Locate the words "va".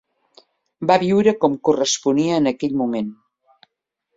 0.91-0.95